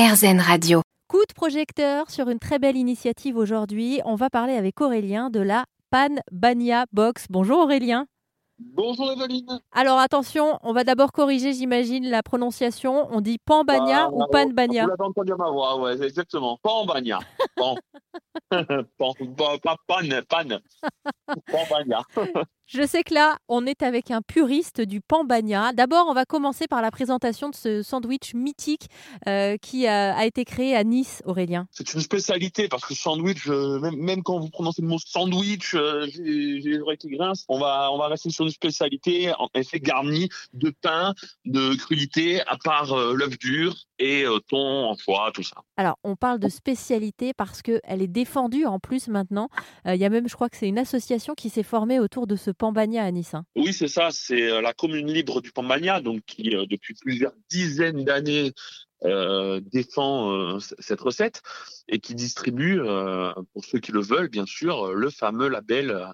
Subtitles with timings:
[0.00, 0.80] RZN Radio.
[1.08, 4.00] Coup de projecteur sur une très belle initiative aujourd'hui.
[4.06, 7.26] On va parler avec Aurélien de la Pan Banya Box.
[7.28, 8.06] Bonjour Aurélien.
[8.58, 9.60] Bonjour Eveline.
[9.72, 13.08] Alors attention, on va d'abord corriger, j'imagine, la prononciation.
[13.10, 16.58] On dit Pambagna Bah, ou Panbagna Vous l'avez entendu ma voix, ouais, c'est exactement.
[16.62, 17.18] Pambagna.
[17.56, 17.76] Pan.
[18.96, 19.12] pan.
[19.36, 21.34] Pas pas pan, pan.
[21.52, 22.02] Pambagna.
[22.72, 25.72] Je sais que là, on est avec un puriste du Pambagna.
[25.72, 28.86] D'abord, on va commencer par la présentation de ce sandwich mythique
[29.26, 31.66] euh, qui a, a été créé à Nice, Aurélien.
[31.72, 35.74] C'est une spécialité parce que sandwich, euh, même, même quand vous prononcez le mot sandwich,
[35.74, 37.44] euh, j'ai les oreilles qui grincent.
[37.48, 41.14] On va, on va rester sur une spécialité en effet garnie de pain,
[41.46, 45.56] de crudités, à part l'œuf dur et thon, foie, tout ça.
[45.76, 49.48] Alors, on parle de spécialité parce qu'elle est défendue en plus maintenant.
[49.86, 52.36] Il y a même, je crois que c'est une association qui s'est formée autour de
[52.36, 53.32] ce Pambagna à Nice.
[53.32, 53.46] hein.
[53.56, 54.10] Oui, c'est ça.
[54.12, 58.52] C'est euh, la commune libre du Pambagna, donc qui euh, depuis plusieurs dizaines d'années
[59.04, 61.40] euh, défend euh, cette recette
[61.88, 66.06] et qui distribue, euh, pour ceux qui le veulent, bien sûr, le fameux label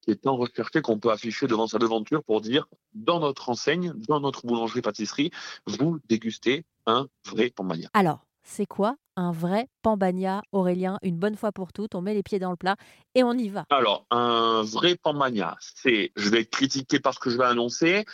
[0.00, 3.92] qui est tant recherché qu'on peut afficher devant sa devanture pour dire dans notre enseigne,
[4.08, 5.30] dans notre boulangerie-pâtisserie,
[5.68, 7.88] vous dégustez un vrai Pambagna.
[7.94, 12.22] Alors, c'est quoi un vrai Pambagna, Aurélien Une bonne fois pour toutes, on met les
[12.22, 12.76] pieds dans le plat
[13.14, 13.66] et on y va.
[13.70, 18.04] Alors, un vrai Pambagna, c'est, je vais être critiqué par ce que je vais annoncer,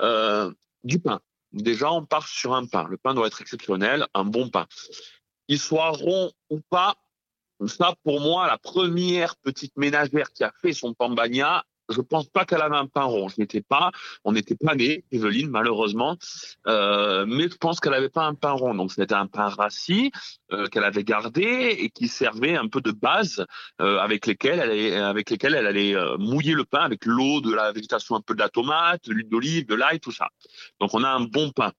[0.00, 1.20] euh, du pain.
[1.52, 2.86] Déjà, on part sur un pain.
[2.88, 4.66] Le pain doit être exceptionnel, un bon pain.
[5.48, 6.96] Qu'il soit rond ou pas,
[7.66, 12.44] ça, pour moi, la première petite ménagère qui a fait son Pambagna, je pense pas
[12.44, 13.08] qu'elle avait un pain.
[13.28, 13.90] Je n'étais pas,
[14.24, 16.16] on n'était pas nés, Evelyne, malheureusement,
[16.66, 18.74] euh, mais je pense qu'elle avait pas un pain rond.
[18.74, 20.10] Donc, c'était un pain rassis
[20.52, 23.44] euh, qu'elle avait gardé et qui servait un peu de base
[23.80, 27.52] euh, avec lesquels elle allait, avec elle allait euh, mouiller le pain avec l'eau, de
[27.52, 30.28] la végétation, un peu de la tomate, de l'huile d'olive, de l'ail, tout ça.
[30.80, 31.72] Donc on a un bon pain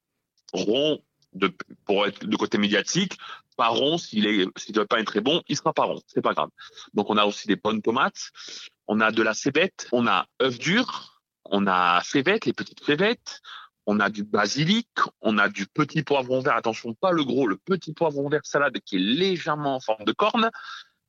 [0.53, 1.00] rond
[1.34, 1.53] de,
[1.86, 3.17] pour être de côté médiatique,
[3.58, 6.34] pas rond s'il s'il le pain est très bon, il sera pas rond, c'est pas
[6.34, 6.50] grave.
[6.94, 8.31] Donc on a aussi des bonnes tomates,
[8.88, 13.41] on a de la cébette, on a œuf dur, on a févette, les petites févettes.
[13.88, 14.90] On a du basilic,
[15.22, 18.79] on a du petit poivron vert, attention pas le gros, le petit poivron vert salade
[18.84, 20.50] qui est légèrement en forme de corne,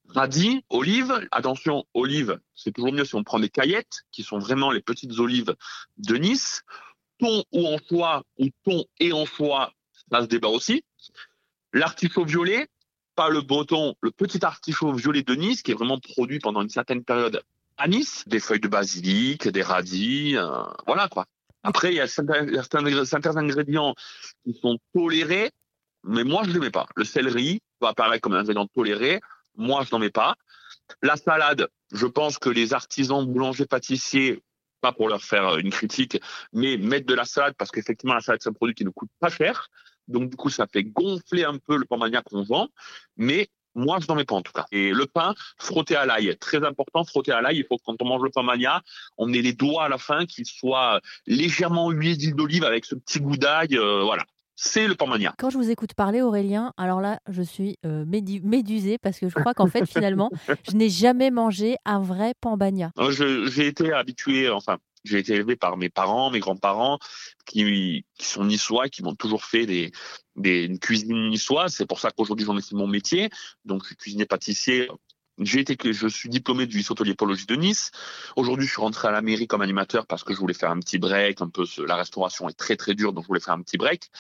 [0.09, 1.27] radis, olives.
[1.31, 5.19] Attention, olives, c'est toujours mieux si on prend des caillettes, qui sont vraiment les petites
[5.19, 5.55] olives
[5.97, 6.65] de Nice.
[7.19, 9.73] Thon ou anchois, ou thon et anchois,
[10.13, 10.85] ça se débat aussi.
[11.73, 12.69] L'artichaut violet,
[13.15, 16.69] pas le breton, le petit artichaut violet de Nice, qui est vraiment produit pendant une
[16.69, 17.43] certaine période
[17.77, 18.25] à Nice.
[18.27, 21.27] Des feuilles de basilic, des radis, euh, voilà quoi.
[21.63, 22.47] Après, il y a certains,
[23.05, 23.95] certains- ingrédients
[24.45, 25.51] qui sont tolérés,
[26.05, 26.87] mais moi, je ne les mets pas.
[26.95, 29.21] Le céleri peut apparaître comme un ingrédient toléré.
[29.57, 30.37] Moi, je n'en mets pas.
[31.03, 34.43] La salade, je pense que les artisans boulangers pâtissiers,
[34.81, 36.21] pas pour leur faire une critique,
[36.53, 39.11] mais mettre de la salade parce qu'effectivement, la salade, c'est un produit qui ne coûte
[39.19, 39.69] pas cher.
[40.07, 42.69] Donc, du coup, ça fait gonfler un peu le pambagna qu'on vend.
[43.17, 44.67] Mais moi, je n'en mets pas en tout cas.
[44.73, 46.37] Et le pain, frotté à l'ail.
[46.39, 47.59] Très important, frotté à l'ail.
[47.59, 48.83] Il faut que quand on mange le pambagna,
[49.19, 52.95] on ait les doigts à la fin qui soient légèrement huilés d'huile d'olive avec ce
[52.95, 53.77] petit goût d'ail.
[53.77, 54.25] euh, voilà.
[54.59, 55.35] C'est le pambagna.
[55.37, 59.29] Quand je vous écoute parler, Aurélien, alors là, je suis euh, médu- médusée parce que
[59.29, 60.31] je crois qu'en fait, finalement,
[60.71, 62.91] je n'ai jamais mangé un vrai Pambagna.
[62.99, 63.11] Euh,
[63.51, 66.99] J'ai été habitué, enfin, j'ai été élevé par mes parents, mes grands-parents,
[67.47, 69.93] qui, sont niçois, qui m'ont toujours fait des,
[70.37, 71.75] des une cuisine niçoise.
[71.75, 73.31] C'est pour ça qu'aujourd'hui j'en ai fait mon métier.
[73.65, 74.89] Donc, cuisinier pâtissier.
[75.39, 77.91] J'ai été, je suis diplômé du lycée hôtelier Pologie de Nice.
[78.37, 80.81] Aujourd'hui, je suis rentré à la mairie comme animateur parce que je voulais faire un
[80.81, 81.43] petit break.
[81.43, 84.11] Un peu, la restauration est très très dure, donc je voulais faire un petit break.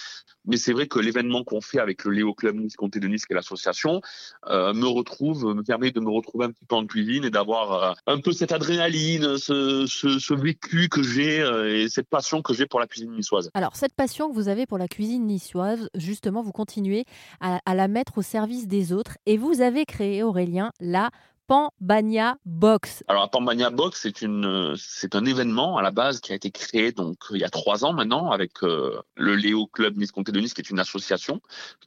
[0.45, 3.25] Mais c'est vrai que l'événement qu'on fait avec le Léo Club Nice Comté de Nice,
[3.25, 4.01] qui est l'association,
[4.49, 7.73] euh, me retrouve, me permet de me retrouver un petit peu en cuisine et d'avoir
[7.73, 12.43] euh, un peu cette adrénaline, ce, ce, ce vécu que j'ai euh, et cette passion
[12.43, 13.51] que j'ai pour la cuisine niçoise.
[13.55, 17.07] Alors, cette passion que vous avez pour la cuisine niçoise, justement, vous continuez
[17.41, 21.06] à, à la mettre au service des autres et vous avez créé, Aurélien, la
[21.47, 23.05] Pambagna Box.
[23.07, 26.51] Alors, la Pambagna Box, c'est une, c'est un événement à la base qui a été
[26.51, 30.33] créé donc il y a trois ans maintenant avec euh, le Léo Club Nice Comté
[30.33, 31.41] de Nice, qui est une association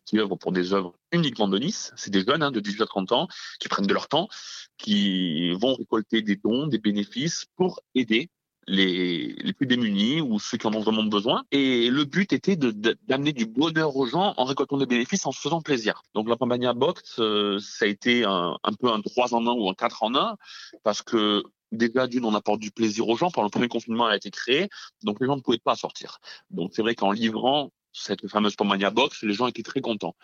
[0.05, 1.91] qui œuvre pour des œuvres uniquement de Nice.
[1.97, 3.27] C'est des jeunes hein, de 18 à 30 ans
[3.59, 4.29] qui prennent de leur temps,
[4.77, 8.29] qui vont récolter des dons, des bénéfices pour aider
[8.69, 11.43] les, les plus démunis ou ceux qui en ont vraiment besoin.
[11.51, 15.41] Et le but était d'amener du bonheur aux gens en récoltant des bénéfices, en se
[15.41, 16.03] faisant plaisir.
[16.13, 19.51] Donc la Pambagna Box, euh, ça a été un, un peu un 3 en 1
[19.51, 20.35] ou un 4 en 1
[20.83, 23.31] parce que déjà d'une, on apporte du plaisir aux gens.
[23.31, 24.69] Pendant le premier confinement, elle a été créée,
[25.03, 26.19] donc les gens ne pouvaient pas sortir.
[26.51, 30.15] Donc c'est vrai qu'en livrant cette fameuse Pambagna Box, les gens étaient très contents.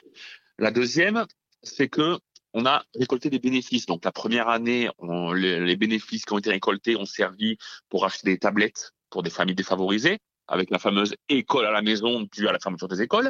[0.59, 1.25] La deuxième,
[1.63, 2.19] c'est que
[2.56, 3.86] on a récolté des bénéfices.
[3.86, 4.90] Donc la première année,
[5.36, 7.57] les bénéfices qui ont été récoltés ont servi
[7.90, 12.28] pour acheter des tablettes pour des familles défavorisées, avec la fameuse école à la maison
[12.31, 13.30] due à la fermeture des écoles.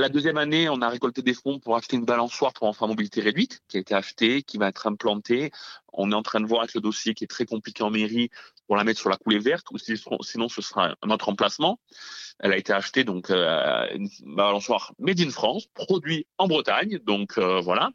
[0.00, 2.88] La deuxième année, on a récolté des fonds pour acheter une balançoire pour enfants à
[2.88, 5.50] mobilité réduite, qui a été achetée, qui va être implantée.
[5.92, 8.30] On est en train de voir avec le dossier qui est très compliqué en mairie
[8.66, 11.78] pour la mettre sur la coulée verte, ou sinon ce sera un autre emplacement.
[12.38, 17.36] Elle a été achetée, donc euh, une balançoire made in France, produit en Bretagne, donc
[17.36, 17.90] euh, voilà.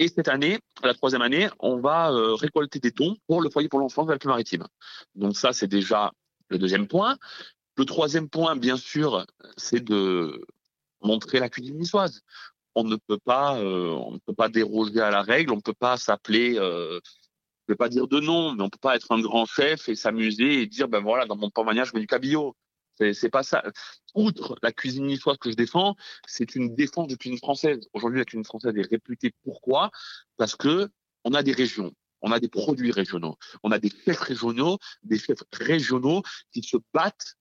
[0.00, 3.68] Et cette année, la troisième année, on va euh, récolter des dons pour le foyer
[3.68, 4.66] pour l'enfance de Alpes-Maritimes.
[5.14, 6.10] Donc ça, c'est déjà
[6.48, 7.18] le deuxième point.
[7.76, 9.24] Le troisième point, bien sûr,
[9.56, 10.44] c'est de
[11.02, 12.22] montrer la cuisine niçoise.
[12.74, 15.52] On ne peut pas, euh, on ne peut pas déroger à la règle.
[15.52, 17.00] On ne peut pas s'appeler, euh,
[17.66, 19.96] je vais pas dire de nom, mais on peut pas être un grand chef et
[19.96, 22.56] s'amuser et dire ben voilà, dans mon pain je mets du cabillaud.
[23.14, 23.62] C'est pas ça.
[24.14, 27.88] Outre la cuisine niçoise que je défends, c'est une défense de cuisine française.
[27.94, 29.32] Aujourd'hui, la cuisine française est réputée.
[29.42, 29.90] Pourquoi?
[30.36, 30.90] Parce que
[31.24, 35.18] on a des régions, on a des produits régionaux, on a des chefs régionaux, des
[35.18, 37.36] chefs régionaux qui se battent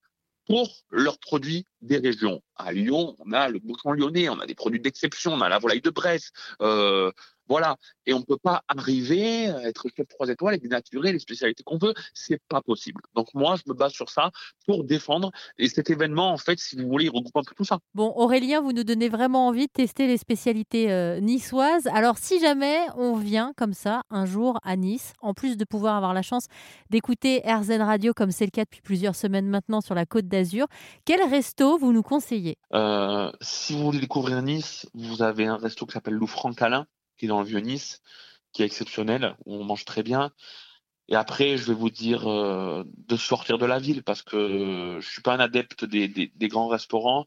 [0.47, 2.41] pour leurs produits des régions.
[2.55, 5.59] À Lyon, on a le bouchon lyonnais, on a des produits d'exception, on a la
[5.59, 6.31] volaille de Bresse,
[6.61, 7.11] euh,
[7.49, 7.77] voilà.
[8.05, 11.63] Et on ne peut pas arriver à être chef trois étoiles et dénaturer les spécialités
[11.63, 11.93] qu'on veut.
[12.13, 13.01] C'est pas possible.
[13.15, 14.29] Donc moi, je me base sur ça
[14.67, 15.31] pour défendre.
[15.57, 17.79] Et cet événement, en fait, si vous voulez, il regroupe un peu tout ça.
[17.95, 21.87] Bon, Aurélien, vous nous donnez vraiment envie de tester les spécialités euh, niçoises.
[21.87, 25.95] Alors, si jamais on vient comme ça un jour à Nice, en plus de pouvoir
[25.95, 26.45] avoir la chance
[26.91, 30.67] d'écouter RZN Radio comme c'est le cas depuis plusieurs semaines maintenant sur la Côte d'Azur,
[31.05, 32.57] quel resto vous nous conseillez?
[32.73, 36.85] Euh, Si vous voulez découvrir Nice, vous avez un resto qui s'appelle Loufran Calin
[37.19, 38.01] qui est dans le vieux Nice,
[38.53, 40.31] qui est exceptionnel, où on mange très bien.
[41.09, 45.01] Et après, je vais vous dire euh, de sortir de la ville parce que euh,
[45.01, 47.25] je suis pas un adepte des, grands restaurants.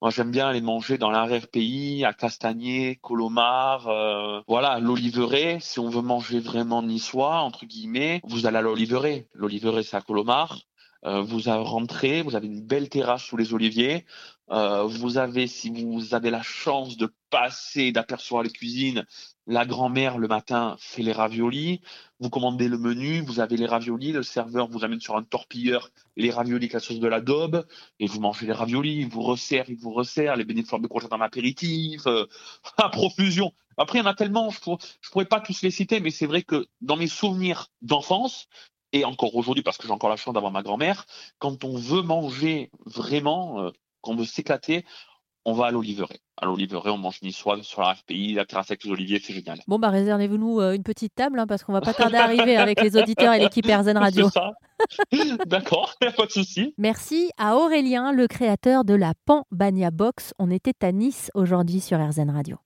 [0.00, 5.58] Moi, j'aime bien aller manger dans l'arrière-pays, à Castagnier, Colomar, euh, voilà, l'Oliveret.
[5.60, 9.28] Si on veut manger vraiment niçois, entre guillemets, vous allez à l'Oliveret.
[9.32, 10.60] L'Oliveret, c'est à Colomar.
[11.06, 14.04] Euh, vous rentrez, vous avez une belle terrasse sous les oliviers.
[14.50, 19.06] Euh, vous avez, si vous avez la chance de passer, d'apercevoir les cuisines,
[19.46, 21.80] la grand-mère le matin fait les raviolis.
[22.20, 25.90] Vous commandez le menu, vous avez les raviolis, le serveur vous amène sur un torpilleur
[26.16, 27.66] les raviolis avec la sauce de la daube,
[27.98, 31.12] et vous mangez les raviolis, il vous resserre, il vous resserre, les bénéfices de courgettes
[31.12, 32.26] en apéritif, euh,
[32.78, 33.52] à profusion.
[33.76, 34.76] Après, il y en a tellement, je ne
[35.10, 38.46] pourrais pas tous les citer, mais c'est vrai que dans mes souvenirs d'enfance,
[38.94, 41.04] et encore aujourd'hui parce que j'ai encore la chance d'avoir ma grand-mère,
[41.38, 43.70] quand on veut manger vraiment, euh,
[44.00, 44.86] quand on veut s'éclater,
[45.44, 46.20] on va à l'Oliveret.
[46.36, 49.60] À l'Oliveret, on mange niçois sur la RFPI, la terrasse avec les oliviers, c'est génial.
[49.66, 52.56] Bon, bah réservez-vous euh, une petite table hein, parce qu'on va pas tarder à arriver
[52.56, 54.30] avec les auditeurs et l'équipe RZN Radio.
[55.46, 56.72] D'accord, pas de souci.
[56.78, 60.32] Merci à Aurélien, le créateur de la Pan Banya Box.
[60.38, 62.63] On était à Nice aujourd'hui sur RZN Radio.